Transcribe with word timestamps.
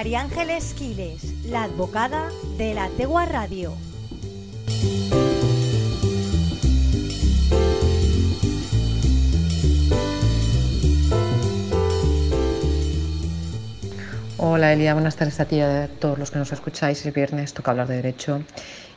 María 0.00 0.22
Ángeles 0.22 0.72
Quiles, 0.72 1.44
la 1.44 1.64
advocada 1.64 2.30
de 2.56 2.72
la 2.72 2.88
Tegua 2.88 3.26
Radio. 3.26 3.74
Hola 14.38 14.72
Elia, 14.72 14.94
buenas 14.94 15.16
tardes 15.16 15.38
a 15.38 15.44
ti 15.44 15.56
y 15.56 15.60
a 15.60 15.86
todos 15.98 16.18
los 16.18 16.30
que 16.30 16.38
nos 16.38 16.50
escucháis. 16.50 17.04
Es 17.04 17.12
viernes, 17.12 17.52
toca 17.52 17.72
hablar 17.72 17.86
de 17.86 17.96
derecho. 17.96 18.42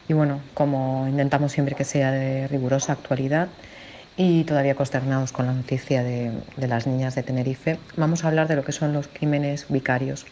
Y 0.08 0.14
bueno, 0.14 0.40
como 0.54 1.06
intentamos 1.10 1.52
siempre 1.52 1.76
que 1.76 1.84
sea 1.84 2.14
de 2.14 2.48
rigurosa 2.48 2.94
actualidad 2.94 3.50
y 4.16 4.44
todavía 4.44 4.76
consternados 4.76 5.32
con 5.32 5.48
la 5.48 5.54
noticia 5.54 6.04
de, 6.04 6.32
las 6.56 6.88
niñas 6.88 7.16
de 7.16 7.24
Tenerife, 7.24 7.78
vamos 7.98 8.24
a 8.24 8.28
hablar 8.28 8.48
de 8.48 8.56
lo 8.56 8.64
que 8.64 8.72
son 8.72 8.94
los 8.94 9.08
crímenes 9.08 9.66
vicarios. 9.68 10.26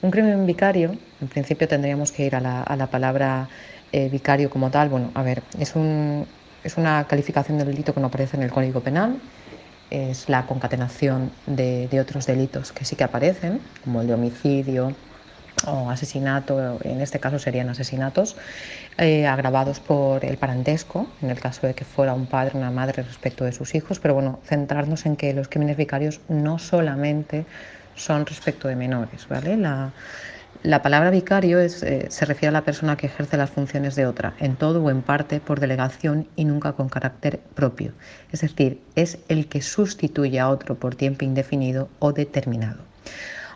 Un 0.00 0.10
crimen 0.12 0.46
vicario, 0.46 0.96
en 1.20 1.28
principio 1.28 1.66
tendríamos 1.66 2.12
que 2.12 2.24
ir 2.24 2.36
a 2.36 2.40
la, 2.40 2.90
palabra 2.90 3.48
eh, 3.90 4.08
vicario 4.08 4.48
como 4.48 4.70
tal. 4.70 4.88
Bueno, 4.88 5.10
a 5.14 5.22
ver, 5.22 5.42
es, 5.58 5.74
un, 5.74 6.26
es 6.62 6.76
una 6.76 7.04
calificación 7.08 7.58
de 7.58 7.64
delito 7.64 7.94
que 7.94 8.00
no 8.00 8.06
aparece 8.06 8.36
en 8.36 8.44
el 8.44 8.52
Código 8.52 8.80
Penal, 8.80 9.16
es 9.90 10.28
la 10.28 10.46
concatenación 10.46 11.32
de, 11.46 11.88
otros 12.00 12.26
delitos 12.26 12.72
que 12.72 12.84
sí 12.84 12.94
que 12.94 13.04
aparecen, 13.04 13.60
como 13.82 14.00
el 14.00 14.06
de 14.06 14.14
homicidio 14.14 14.94
o 15.66 15.90
asesinato, 15.90 16.78
en 16.84 17.00
este 17.00 17.18
caso 17.18 17.40
serían 17.40 17.68
asesinatos, 17.68 18.36
eh, 18.98 19.26
agravados 19.26 19.80
por 19.80 20.24
el 20.24 20.36
parentesco, 20.36 21.08
en 21.20 21.30
el 21.30 21.40
caso 21.40 21.66
de 21.66 21.74
que 21.74 21.84
fuera 21.84 22.14
un 22.14 22.26
padre 22.26 22.52
o 22.54 22.58
una 22.58 22.70
madre 22.70 23.02
respecto 23.02 23.44
de 23.44 23.50
sus 23.50 23.74
hijos, 23.74 23.98
pero 23.98 24.14
bueno, 24.14 24.38
centrarnos 24.44 25.06
en 25.06 25.16
que 25.16 25.34
los 25.34 25.48
crímenes 25.48 25.76
vicarios 25.76 26.20
no 26.28 26.60
solamente 26.60 27.44
son 27.98 28.26
respecto 28.26 28.68
de 28.68 28.76
menores, 28.76 29.26
¿vale? 29.28 29.56
La, 29.56 29.92
la 30.64 30.82
palabra 30.82 31.10
vicario 31.10 31.60
eh, 31.60 31.68
se 32.08 32.24
refiere 32.24 32.48
a 32.48 32.52
la 32.52 32.62
persona 32.62 32.96
que 32.96 33.06
ejerce 33.06 33.36
las 33.36 33.50
funciones 33.50 33.94
de 33.94 34.06
otra, 34.06 34.34
en 34.40 34.56
todo 34.56 34.82
o 34.82 34.90
en 34.90 35.02
parte 35.02 35.38
por 35.38 35.60
delegación 35.60 36.26
y 36.34 36.44
nunca 36.44 36.72
con 36.72 36.88
carácter 36.88 37.38
propio. 37.54 37.92
Es 38.32 38.40
decir, 38.40 38.82
es 38.96 39.18
el 39.28 39.46
que 39.46 39.62
sustituye 39.62 40.40
a 40.40 40.48
otro 40.48 40.74
por 40.74 40.96
tiempo 40.96 41.24
indefinido 41.24 41.88
o 42.00 42.12
determinado. 42.12 42.80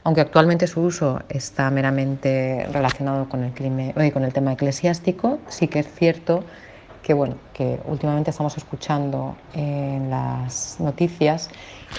Aunque 0.04 0.20
actualmente 0.20 0.68
su 0.68 0.80
uso 0.80 1.22
está 1.28 1.70
meramente 1.70 2.68
relacionado 2.72 3.28
con 3.28 3.42
el, 3.42 3.52
eh, 3.96 4.12
con 4.12 4.22
el 4.22 4.32
tema 4.32 4.52
eclesiástico, 4.52 5.40
sí 5.48 5.66
que 5.66 5.80
es 5.80 5.92
cierto 5.92 6.44
que, 7.02 7.14
bueno, 7.14 7.34
que 7.52 7.80
últimamente 7.84 8.30
estamos 8.30 8.56
escuchando 8.56 9.36
en 9.54 10.08
las 10.08 10.76
noticias 10.78 11.50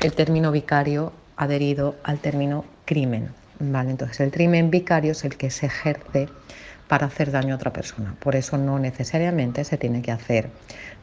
el 0.01 0.13
término 0.13 0.49
vicario 0.51 1.11
adherido 1.37 1.95
al 2.03 2.19
término 2.19 2.65
crimen. 2.85 3.29
Vale, 3.59 3.91
entonces 3.91 4.19
el 4.19 4.31
crimen 4.31 4.71
vicario 4.71 5.11
es 5.11 5.23
el 5.23 5.37
que 5.37 5.49
se 5.49 5.67
ejerce 5.67 6.27
para 6.87 7.07
hacer 7.07 7.31
daño 7.31 7.53
a 7.53 7.57
otra 7.57 7.71
persona. 7.71 8.15
Por 8.19 8.35
eso 8.35 8.57
no 8.57 8.77
necesariamente 8.77 9.63
se 9.63 9.77
tiene 9.77 10.01
que 10.01 10.11
hacer 10.11 10.49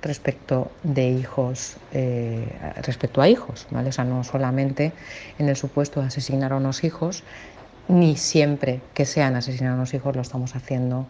respecto 0.02 0.70
de 0.82 1.08
hijos, 1.08 1.76
eh, 1.92 2.46
respecto 2.82 3.20
a 3.20 3.28
hijos, 3.28 3.66
¿vale? 3.70 3.88
O 3.88 3.92
sea, 3.92 4.04
no 4.04 4.22
solamente 4.24 4.92
en 5.38 5.48
el 5.48 5.56
supuesto 5.56 6.00
de 6.00 6.08
asesinar 6.08 6.52
a 6.52 6.56
unos 6.56 6.84
hijos, 6.84 7.24
ni 7.88 8.16
siempre 8.16 8.80
que 8.94 9.04
sean 9.04 9.36
asesinar 9.36 9.72
a 9.72 9.74
unos 9.74 9.94
hijos 9.94 10.14
lo 10.14 10.22
estamos 10.22 10.54
haciendo 10.54 11.06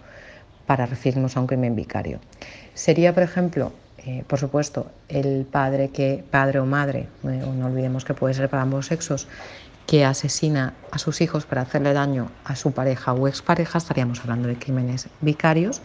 para 0.67 0.87
referirnos 0.87 1.37
a 1.37 1.41
un 1.41 1.47
crimen 1.47 1.75
vicario. 1.75 2.21
Sería, 2.75 3.13
por 3.13 3.23
ejemplo, 3.23 3.73
eh, 4.07 4.25
por 4.27 4.39
supuesto, 4.39 4.91
el 5.09 5.45
padre 5.45 5.91
que 5.91 6.25
padre 6.31 6.59
o 6.59 6.67
madre, 6.67 7.09
eh, 7.25 7.45
no 7.57 7.67
olvidemos 7.67 8.05
que 8.05 8.15
puede 8.15 8.33
ser 8.35 8.49
para 8.49 8.63
ambos 8.63 8.87
sexos, 8.87 9.29
que 9.87 10.05
asesina 10.05 10.73
a 10.91 10.99
sus 10.99 11.21
hijos 11.21 11.45
para 11.45 11.63
hacerle 11.63 11.93
daño 11.93 12.31
a 12.45 12.57
su 12.57 12.73
pareja 12.73 13.13
o 13.13 13.29
expareja, 13.29 13.77
estaríamos 13.79 14.21
hablando 14.21 14.49
de 14.49 14.57
crímenes 14.57 15.09
vicarios, 15.21 15.83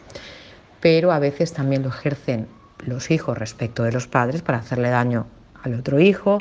pero 0.79 1.11
a 1.11 1.19
veces 1.19 1.53
también 1.53 1.83
lo 1.83 1.89
ejercen 1.89 2.47
los 2.79 3.11
hijos 3.11 3.37
respecto 3.37 3.83
de 3.83 3.91
los 3.91 4.07
padres 4.07 4.41
para 4.41 4.59
hacerle 4.59 4.89
daño 4.89 5.27
al 5.63 5.73
otro 5.73 5.99
hijo. 5.99 6.37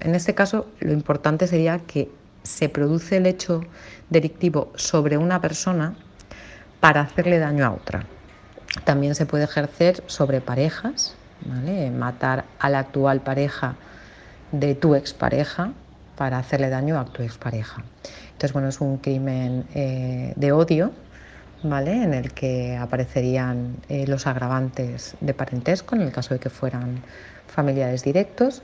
en 0.00 0.14
este 0.14 0.34
caso, 0.34 0.68
lo 0.80 0.92
importante 0.92 1.46
sería 1.46 1.78
que 1.80 2.08
se 2.42 2.68
produce 2.68 3.18
el 3.18 3.26
hecho 3.26 3.62
delictivo 4.08 4.72
sobre 4.76 5.18
una 5.18 5.40
persona 5.40 5.94
para 6.80 7.02
hacerle 7.02 7.38
daño 7.38 7.66
a 7.66 7.72
otra. 7.72 8.06
También 8.84 9.14
se 9.14 9.26
puede 9.26 9.44
ejercer 9.44 10.02
sobre 10.06 10.40
parejas, 10.40 11.17
matar 11.92 12.44
a 12.58 12.68
la 12.68 12.80
actual 12.80 13.20
pareja 13.20 13.76
de 14.52 14.74
tu 14.74 14.94
expareja 14.94 15.72
para 16.16 16.38
hacerle 16.38 16.68
daño 16.68 16.98
a 16.98 17.04
tu 17.04 17.22
expareja. 17.22 17.84
Entonces, 18.32 18.52
bueno, 18.52 18.68
es 18.68 18.80
un 18.80 18.98
crimen 18.98 19.64
eh, 19.74 20.32
de 20.36 20.52
odio, 20.52 20.92
¿vale? 21.62 22.02
En 22.02 22.14
el 22.14 22.32
que 22.32 22.76
aparecerían 22.76 23.76
eh, 23.88 24.06
los 24.06 24.26
agravantes 24.26 25.16
de 25.20 25.34
parentesco, 25.34 25.94
en 25.94 26.02
el 26.02 26.12
caso 26.12 26.34
de 26.34 26.40
que 26.40 26.50
fueran 26.50 27.02
familiares 27.46 28.02
directos, 28.02 28.62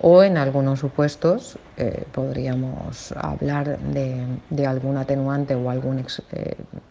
o 0.00 0.22
en 0.22 0.36
algunos 0.36 0.80
supuestos 0.80 1.58
eh, 1.76 2.04
podríamos 2.12 3.12
hablar 3.12 3.78
de, 3.78 4.26
de, 4.50 4.66
algún 4.66 4.96
atenuante 4.98 5.54
o 5.54 5.70
algún 5.70 6.04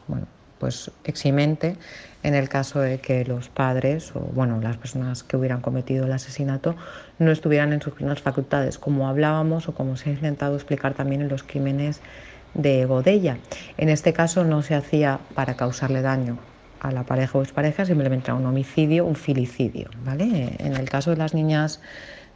bueno, 0.07 0.25
pues 0.65 0.89
eximente 1.03 1.75
en 2.23 2.33
el 2.33 2.49
caso 2.49 2.79
de 2.79 2.97
que 2.97 3.23
los 3.23 3.49
padres 3.49 4.15
o 4.15 4.21
bueno, 4.21 4.59
las 4.59 4.77
personas 4.77 5.21
que 5.21 5.37
hubieran 5.37 5.61
cometido 5.61 6.07
el 6.07 6.11
asesinato 6.11 6.75
no 7.19 7.29
estuvieran 7.31 7.71
en 7.71 7.83
sus 7.83 7.93
plenas 7.93 8.19
facultades, 8.19 8.79
como 8.79 9.07
hablábamos 9.07 9.69
o 9.69 9.75
como 9.75 9.95
se 9.95 10.09
ha 10.09 10.13
intentado 10.13 10.55
explicar 10.55 10.95
también 10.95 11.21
en 11.21 11.29
los 11.29 11.43
crímenes 11.43 12.01
de 12.55 12.83
Godella. 12.85 13.37
En 13.77 13.89
este 13.89 14.11
caso 14.11 14.43
no 14.43 14.63
se 14.63 14.73
hacía 14.73 15.19
para 15.35 15.53
causarle 15.53 16.01
daño 16.01 16.39
a 16.79 16.91
la 16.91 17.03
pareja 17.03 17.37
o 17.37 17.43
expareja, 17.43 17.85
simplemente 17.85 18.31
era 18.31 18.33
un 18.33 18.47
homicidio, 18.47 19.05
un 19.05 19.15
filicidio. 19.15 19.91
¿vale? 20.03 20.55
En 20.57 20.73
el 20.73 20.89
caso 20.89 21.11
de 21.11 21.17
las 21.17 21.35
niñas 21.35 21.79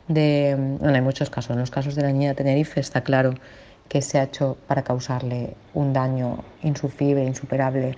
de... 0.08 0.56
Bueno, 0.80 0.94
hay 0.94 1.02
muchos 1.02 1.32
casos. 1.32 1.56
En 1.56 1.62
los 1.62 1.72
casos 1.72 1.96
de 1.96 2.04
la 2.04 2.12
niña 2.12 2.30
de 2.30 2.36
Tenerife 2.36 2.80
está 2.80 3.02
claro 3.02 3.34
que 3.90 4.04
se 4.04 4.20
ha 4.20 4.24
hecho 4.24 4.56
para 4.68 4.84
causarle 4.84 5.56
un 5.74 5.94
daño 5.94 6.44
insufrible, 6.62 7.26
insuperable 7.26 7.98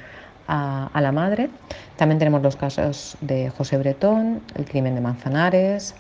a, 0.51 1.01
la 1.01 1.11
madre. 1.11 1.49
También 1.95 2.19
tenemos 2.19 2.41
los 2.41 2.57
casos 2.57 3.17
de 3.21 3.49
José 3.49 3.77
Bretón, 3.77 4.41
el 4.55 4.65
crimen 4.65 4.95
de 4.95 5.01
Manzanares, 5.01 5.95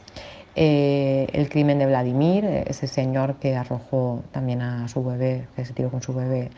eh, 0.55 1.27
el 1.31 1.47
crimen 1.47 1.79
de 1.79 1.85
Vladimir, 1.85 2.43
ese 2.45 2.87
señor 2.87 3.35
que 3.35 3.55
arrojó 3.55 4.23
también 4.31 4.61
a 4.61 4.87
su 4.89 5.03
bebé, 5.03 5.47
que 5.55 5.63
se 5.63 5.73
tiró 5.73 5.89
con 5.89 6.01
su 6.01 6.13
bebé 6.13 6.49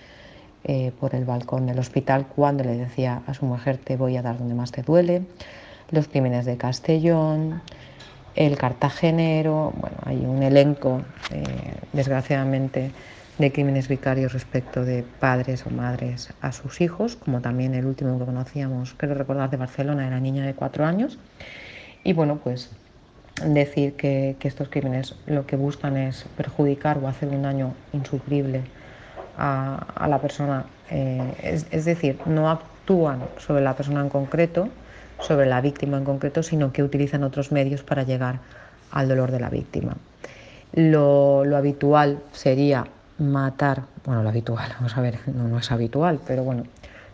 eh, 0.64 0.92
por 1.00 1.14
el 1.14 1.26
balcón 1.26 1.68
del 1.68 1.78
hospital 1.78 2.26
cuando 2.26 2.64
le 2.64 2.76
decía 2.76 3.22
a 3.28 3.34
su 3.36 3.46
mujer 3.46 3.78
te 3.78 3.96
voy 3.96 4.18
a 4.18 4.24
dar 4.24 4.40
donde 4.40 4.56
más 4.56 4.72
te 4.72 4.82
duele, 4.82 5.24
los 5.92 6.08
crímenes 6.08 6.46
de 6.46 6.58
Castellón, 6.58 7.62
el 8.34 8.58
cartagenero, 8.58 9.72
bueno, 9.78 9.98
hay 10.04 10.26
un 10.26 10.42
elenco, 10.42 11.04
eh, 11.32 11.44
desgraciadamente, 11.92 12.92
de 13.38 13.52
crímenes 13.52 13.88
vicarios 13.88 14.34
respecto 14.34 14.86
de 14.86 15.04
padres 15.20 15.66
o 15.66 15.70
madres 15.72 16.34
a 16.42 16.52
sus 16.52 16.82
hijos, 16.82 17.16
como 17.16 17.42
también 17.42 17.74
el 17.74 17.86
último 17.86 18.20
que 18.20 18.26
conocíamos, 18.26 18.94
creo 18.96 19.16
recordar, 19.16 19.50
de 19.50 19.58
Barcelona, 19.58 20.06
era 20.06 20.20
niña 20.20 20.46
de 20.46 20.54
cuatro 20.54 20.86
años. 20.86 21.18
Y 22.04 22.14
bueno, 22.14 22.38
pues 22.44 22.70
decir 23.44 23.94
que, 23.94 24.36
estos 24.42 24.70
crímenes 24.70 25.16
lo 25.26 25.48
que 25.48 25.56
buscan 25.56 25.98
es 25.98 26.26
perjudicar 26.38 27.00
o 27.00 27.08
hacer 27.08 27.30
un 27.30 27.42
daño 27.42 27.74
insufrible 27.92 28.62
a, 29.38 30.06
la 30.08 30.20
persona, 30.20 30.66
eh, 30.92 31.66
es, 31.72 31.86
decir, 31.86 32.20
no 32.28 32.52
actúan 32.52 33.24
sobre 33.40 33.64
la 33.64 33.76
persona 33.76 34.02
en 34.02 34.10
concreto, 34.10 34.70
sobre 35.20 35.48
la 35.48 35.60
víctima 35.62 35.98
en 35.98 36.04
concreto, 36.04 36.44
sino 36.44 36.72
que 36.72 36.84
utilizan 36.84 37.24
otros 37.24 37.52
medios 37.52 37.82
para 37.82 38.04
llegar 38.04 38.40
al 38.92 39.08
dolor 39.08 39.32
de 39.32 39.40
la 39.40 39.50
víctima. 39.50 39.96
Lo 40.74 41.56
habitual 41.56 42.20
sería 42.32 42.86
matar, 43.32 43.84
bueno, 44.06 44.24
lo 44.24 44.30
habitual, 44.30 44.72
vamos 44.76 44.98
a 44.98 45.02
ver, 45.02 45.20
no, 45.28 45.48
no 45.48 45.60
es 45.60 45.72
habitual, 45.72 46.20
pero 46.26 46.44
bueno, 46.44 46.64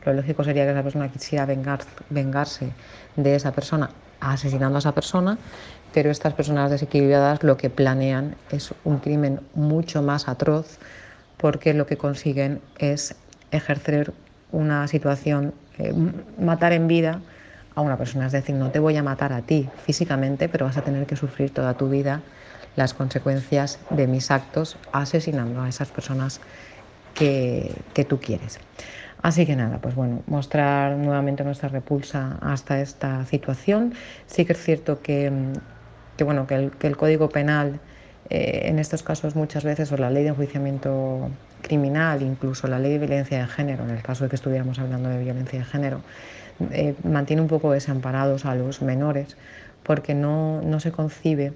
lo 0.05 0.13
lógico 0.13 0.43
sería 0.43 0.65
que 0.65 0.71
esa 0.71 0.83
persona 0.83 1.09
quisiera 1.09 1.45
vengar, 1.45 1.79
vengarse 2.09 2.71
de 3.15 3.35
esa 3.35 3.51
persona 3.51 3.89
asesinando 4.19 4.77
a 4.77 4.79
esa 4.79 4.93
persona, 4.93 5.37
pero 5.93 6.11
estas 6.11 6.33
personas 6.33 6.71
desequilibradas 6.71 7.43
lo 7.43 7.57
que 7.57 7.69
planean 7.69 8.35
es 8.51 8.73
un 8.83 8.99
crimen 8.99 9.39
mucho 9.53 10.01
más 10.01 10.27
atroz 10.27 10.77
porque 11.37 11.73
lo 11.73 11.85
que 11.85 11.97
consiguen 11.97 12.61
es 12.77 13.15
ejercer 13.51 14.13
una 14.51 14.87
situación, 14.87 15.53
eh, 15.77 15.93
matar 16.39 16.73
en 16.73 16.87
vida 16.87 17.21
a 17.75 17.81
una 17.81 17.97
persona, 17.97 18.27
es 18.27 18.33
decir, 18.33 18.55
no 18.55 18.71
te 18.71 18.79
voy 18.79 18.97
a 18.97 19.03
matar 19.03 19.31
a 19.31 19.41
ti 19.41 19.69
físicamente, 19.85 20.49
pero 20.49 20.65
vas 20.65 20.77
a 20.77 20.81
tener 20.81 21.05
que 21.05 21.15
sufrir 21.15 21.53
toda 21.53 21.75
tu 21.75 21.89
vida 21.89 22.21
las 22.75 22.93
consecuencias 22.93 23.79
de 23.89 24.07
mis 24.07 24.31
actos 24.31 24.77
asesinando 24.91 25.61
a 25.61 25.69
esas 25.69 25.89
personas 25.89 26.41
que, 27.13 28.05
tú 28.07 28.19
quieres. 28.19 28.59
Así 29.21 29.45
que 29.45 29.55
nada, 29.55 29.79
pues 29.79 29.95
bueno, 29.95 30.23
mostrar 30.27 30.95
nuevamente 30.95 31.43
nuestra 31.43 31.67
repulsa 31.67 32.37
hasta 32.41 32.79
esta 32.79 33.25
situación. 33.25 33.93
Sí 34.27 34.45
que 34.45 34.53
es 34.53 34.63
cierto 34.63 35.01
que, 35.01 35.31
bueno, 36.23 36.47
que 36.47 36.71
el, 36.87 36.97
Código 36.97 37.29
Penal 37.29 37.79
eh, 38.29 38.61
en 38.65 38.79
estos 38.79 39.03
casos 39.03 39.35
muchas 39.35 39.63
veces 39.65 39.91
o 39.91 39.97
la 39.97 40.09
ley 40.09 40.23
de 40.23 40.29
enjuiciamiento 40.29 41.29
criminal, 41.61 42.21
incluso 42.21 42.67
la 42.67 42.79
ley 42.79 42.93
de 42.93 42.99
violencia 42.99 43.39
de 43.39 43.47
género, 43.47 43.83
en 43.83 43.89
el 43.89 44.01
caso 44.01 44.23
de 44.23 44.29
que 44.29 44.37
estuviéramos 44.37 44.79
hablando 44.79 45.09
de 45.09 45.17
violencia 45.17 45.59
de 45.59 45.65
género, 45.65 46.01
eh, 46.71 46.95
mantiene 47.03 47.41
un 47.41 47.47
poco 47.49 47.71
desamparados 47.71 48.45
a 48.45 48.55
los 48.55 48.81
menores 48.81 49.35
porque 49.83 50.13
no, 50.13 50.61
no 50.61 50.79
se 50.79 50.91
concibe 50.91 51.53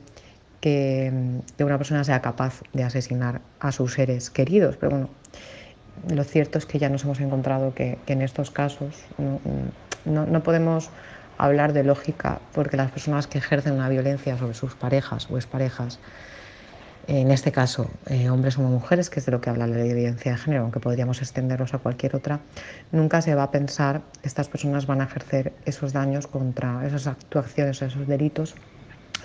que, 0.63 1.11
una 1.59 1.77
persona 1.77 2.05
sea 2.05 2.21
capaz 2.21 2.61
de 2.71 2.85
asesinar 2.85 3.41
a 3.59 3.73
sus 3.73 3.95
seres 3.95 4.29
queridos. 4.29 4.77
Pero 4.77 4.91
bueno, 4.91 5.09
lo 6.09 6.23
cierto 6.23 6.57
es 6.57 6.65
que 6.65 6.79
ya 6.79 6.87
nos 6.87 7.03
hemos 7.03 7.19
encontrado 7.19 7.73
que, 7.75 7.99
en 8.07 8.21
estos 8.21 8.49
casos 8.49 9.03
no, 10.05 10.25
no 10.25 10.43
podemos 10.43 10.89
hablar 11.37 11.73
de 11.73 11.83
lógica 11.83 12.39
porque 12.53 12.77
las 12.77 12.91
personas 12.91 13.27
que 13.27 13.39
ejercen 13.39 13.73
una 13.73 13.89
violencia 13.89 14.37
sobre 14.37 14.53
sus 14.53 14.73
parejas 14.75 15.27
o 15.29 15.35
exparejas 15.35 15.99
en 17.07 17.31
este 17.31 17.51
caso 17.51 17.89
eh, 18.05 18.29
hombres 18.29 18.57
o 18.57 18.61
mujeres, 18.61 19.09
que 19.09 19.19
es 19.19 19.25
de 19.25 19.33
lo 19.33 19.41
que 19.41 19.49
habla 19.49 19.67
la 19.67 19.75
ley 19.75 19.89
de 19.89 19.95
violencia 19.95 20.31
de 20.31 20.37
género, 20.37 20.63
aunque 20.63 20.79
podríamos 20.79 21.21
extenderlos 21.21 21.73
a 21.73 21.79
cualquier 21.79 22.15
otra, 22.15 22.39
nunca 22.93 23.21
se 23.21 23.35
va 23.35 23.43
a 23.43 23.51
pensar 23.51 24.01
estas 24.23 24.47
personas 24.47 24.85
van 24.85 25.01
a 25.01 25.03
ejercer 25.03 25.51
esos 25.65 25.91
daños 25.91 26.27
contra 26.27 26.85
esas 26.87 27.07
actuaciones, 27.07 27.81
esos 27.81 28.07
delitos 28.07 28.55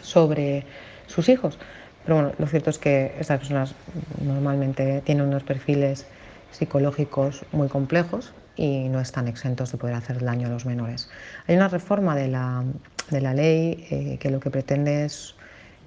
sobre 0.02 0.66
sus 1.08 1.28
hijos. 1.28 1.58
Pero 2.04 2.14
bueno, 2.16 2.32
lo 2.38 2.46
cierto 2.46 2.70
es 2.70 2.78
que 2.78 3.16
estas 3.18 3.38
personas 3.38 3.74
normalmente 4.20 5.02
tienen 5.02 5.26
unos 5.26 5.42
perfiles 5.42 6.06
psicológicos 6.50 7.44
muy 7.52 7.68
complejos 7.68 8.32
y 8.56 8.88
no 8.88 9.00
están 9.00 9.28
exentos 9.28 9.72
de 9.72 9.78
poder 9.78 9.96
hacer 9.96 10.22
daño 10.22 10.46
a 10.46 10.50
los 10.50 10.64
menores. 10.64 11.10
Hay 11.46 11.56
una 11.56 11.68
reforma 11.68 12.16
de 12.16 12.28
la, 12.28 12.64
de 13.10 13.20
la 13.20 13.34
ley 13.34 13.86
eh, 13.90 14.18
que 14.18 14.30
lo 14.30 14.40
que 14.40 14.50
pretende 14.50 15.04
es 15.04 15.36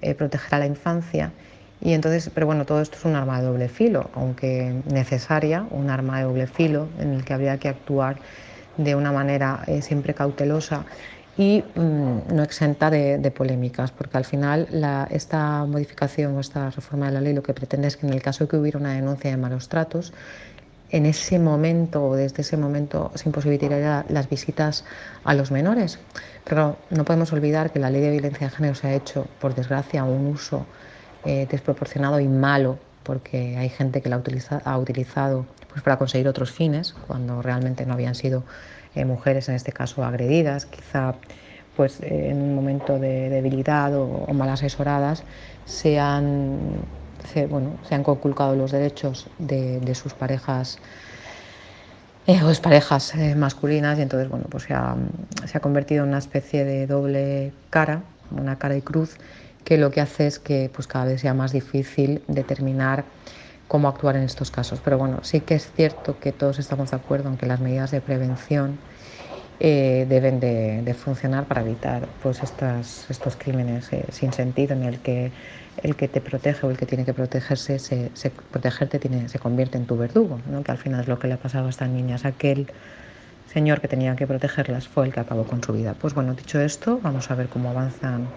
eh, 0.00 0.14
proteger 0.14 0.54
a 0.54 0.58
la 0.60 0.66
infancia 0.66 1.32
y 1.80 1.94
entonces, 1.94 2.30
pero 2.32 2.46
bueno, 2.46 2.64
todo 2.64 2.80
esto 2.80 2.96
es 2.96 3.04
un 3.04 3.16
arma 3.16 3.40
de 3.40 3.46
doble 3.46 3.68
filo, 3.68 4.10
aunque 4.14 4.82
necesaria, 4.86 5.66
un 5.70 5.90
arma 5.90 6.18
de 6.18 6.24
doble 6.24 6.46
filo 6.46 6.88
en 7.00 7.12
el 7.14 7.24
que 7.24 7.34
habría 7.34 7.58
que 7.58 7.68
actuar 7.68 8.20
de 8.76 8.94
una 8.94 9.10
manera 9.10 9.64
eh, 9.66 9.82
siempre 9.82 10.14
cautelosa 10.14 10.86
y 11.36 11.64
mm, 11.74 12.34
no 12.34 12.42
exenta 12.42 12.90
de, 12.90 13.30
polémicas, 13.30 13.90
porque 13.90 14.18
al 14.18 14.24
final 14.24 14.68
esta 15.10 15.64
modificación 15.64 16.36
o 16.36 16.40
esta 16.40 16.70
reforma 16.70 17.06
de 17.06 17.12
la 17.12 17.20
ley 17.20 17.32
lo 17.32 17.42
que 17.42 17.54
pretende 17.54 17.88
es 17.88 17.96
que 17.96 18.06
en 18.06 18.12
el 18.12 18.22
caso 18.22 18.44
de 18.44 18.48
que 18.48 18.56
hubiera 18.56 18.78
una 18.78 18.92
denuncia 18.92 19.30
de 19.30 19.36
malos 19.36 19.68
tratos, 19.68 20.12
en 20.90 21.06
ese 21.06 21.38
momento 21.38 22.06
o 22.06 22.16
desde 22.16 22.42
ese 22.42 22.58
momento 22.58 23.10
se 23.14 23.28
imposibilitaría 23.28 24.04
las 24.10 24.28
visitas 24.28 24.84
a 25.24 25.32
los 25.34 25.50
menores. 25.50 25.98
Pero 26.44 26.76
no 26.90 27.04
podemos 27.04 27.32
olvidar 27.32 27.72
que 27.72 27.78
la 27.78 27.88
ley 27.88 28.02
de 28.02 28.10
violencia 28.10 28.48
de 28.48 28.54
género 28.54 28.74
se 28.74 28.88
ha 28.88 28.94
hecho, 28.94 29.26
por 29.40 29.54
desgracia, 29.54 30.04
un 30.04 30.26
uso 30.26 30.66
eh, 31.24 31.46
desproporcionado 31.50 32.20
y 32.20 32.28
malo, 32.28 32.78
porque 33.04 33.56
hay 33.56 33.70
gente 33.70 34.02
que 34.02 34.10
la 34.10 34.22
ha, 34.64 34.78
utilizado 34.78 35.46
pues, 35.70 35.82
para 35.82 35.96
conseguir 35.96 36.28
otros 36.28 36.52
fines, 36.52 36.94
cuando 37.06 37.40
realmente 37.40 37.86
no 37.86 37.94
habían 37.94 38.14
sido 38.14 38.44
eh, 38.94 39.04
mujeres, 39.04 39.48
en 39.48 39.54
este 39.54 39.72
caso, 39.72 40.04
agredidas, 40.04 40.66
quizá 40.66 41.14
pues, 41.76 42.00
eh, 42.00 42.30
en 42.30 42.42
un 42.42 42.54
momento 42.54 42.98
de 42.98 43.28
debilidad 43.30 43.94
o, 43.94 44.26
mal 44.32 44.48
asesoradas, 44.50 45.24
se 45.64 45.98
han, 45.98 46.80
bueno, 47.48 47.76
se 47.88 47.94
han 47.94 48.02
conculcado 48.02 48.54
los 48.56 48.72
derechos 48.72 49.30
de, 49.38 49.94
sus 49.94 50.14
parejas 50.14 50.78
o 52.26 52.50
es 52.50 52.60
parejas 52.60 53.14
masculinas 53.36 53.98
y 53.98 54.02
entonces 54.02 54.28
bueno 54.28 54.44
pues 54.48 54.62
se 54.64 54.74
ha, 54.74 54.94
se 55.44 55.58
ha, 55.58 55.60
convertido 55.60 56.04
en 56.04 56.10
una 56.10 56.18
especie 56.18 56.64
de 56.64 56.86
doble 56.86 57.52
cara, 57.68 58.02
una 58.30 58.58
cara 58.58 58.76
y 58.76 58.80
cruz 58.80 59.18
que 59.64 59.78
lo 59.78 59.90
que 59.90 60.00
hace 60.00 60.26
es 60.26 60.38
que 60.38 60.70
pues, 60.72 60.86
cada 60.86 61.06
vez 61.06 61.20
sea 61.20 61.34
más 61.34 61.52
difícil 61.52 62.22
determinar 62.28 63.04
cómo 63.72 63.88
actuar 63.88 64.16
en 64.16 64.24
estos 64.24 64.50
casos. 64.50 64.80
Pero 64.84 64.98
bueno, 64.98 65.20
sí 65.22 65.40
que 65.40 65.54
es 65.54 65.72
cierto 65.72 66.20
que 66.20 66.30
todos 66.30 66.58
estamos 66.58 66.90
de 66.90 66.96
acuerdo 66.98 67.30
en 67.30 67.38
que 67.38 67.46
las 67.46 67.58
medidas 67.58 67.90
de 67.90 68.02
prevención 68.02 68.76
eh, 69.60 70.04
deben 70.10 70.40
de, 70.40 70.94
funcionar 70.94 71.46
para 71.46 71.62
evitar 71.62 72.06
pues, 72.22 72.42
estas, 72.42 73.06
estos 73.08 73.34
crímenes 73.36 73.90
eh, 73.94 74.04
sin 74.10 74.34
sentido 74.34 74.74
en 74.74 74.82
el 74.82 74.98
que 74.98 75.32
el 75.82 75.96
que 75.96 76.06
te 76.06 76.20
protege 76.20 76.66
o 76.66 76.70
el 76.70 76.76
que 76.76 76.84
tiene 76.84 77.06
que 77.06 77.14
protegerse, 77.14 77.78
se, 77.78 78.10
protegerte 78.50 78.98
tiene, 78.98 79.30
se 79.30 79.38
convierte 79.38 79.78
en 79.78 79.86
tu 79.86 79.96
verdugo, 79.96 80.38
¿no? 80.50 80.62
que 80.62 80.70
al 80.70 80.76
final 80.76 81.00
es 81.00 81.08
lo 81.08 81.18
que 81.18 81.26
le 81.28 81.34
ha 81.34 81.38
pasado 81.38 81.68
a 81.68 81.70
estas 81.70 81.88
niñas. 81.88 82.26
Aquel 82.26 82.66
señor 83.50 83.80
que 83.80 83.88
tenía 83.88 84.14
que 84.16 84.26
protegerlas 84.26 84.86
fue 84.86 85.06
el 85.06 85.14
que 85.14 85.20
acabó 85.20 85.44
con 85.44 85.62
su 85.62 85.72
vida. 85.72 85.94
Pues 85.98 86.12
bueno, 86.12 86.34
dicho 86.34 86.60
esto, 86.60 87.00
vamos 87.02 87.30
a 87.30 87.36
ver 87.36 87.48
cómo 87.48 87.70
avanzan 87.70 88.28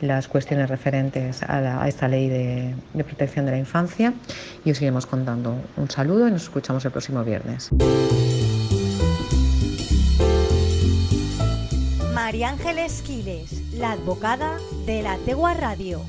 las 0.00 0.28
cuestiones 0.28 0.68
referentes 0.68 1.42
a, 1.42 1.86
esta 1.88 2.08
ley 2.08 2.28
de, 2.28 2.74
protección 3.04 3.46
de 3.46 3.52
la 3.52 3.58
infancia 3.58 4.12
y 4.64 4.70
os 4.70 4.80
iremos 4.80 5.06
contando. 5.06 5.56
Un 5.76 5.90
saludo 5.90 6.28
y 6.28 6.30
nos 6.30 6.44
escuchamos 6.44 6.84
el 6.84 6.90
próximo 6.90 7.24
viernes. 7.24 7.70
María 12.14 12.48
Ángeles 12.48 13.02
Quiles, 13.02 13.74
la 13.74 13.92
advocada 13.92 14.56
de 14.84 15.02
la 15.02 15.16
Tegua 15.18 15.54
Radio. 15.54 16.00